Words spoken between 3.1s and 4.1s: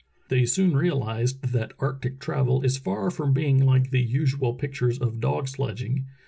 from being like the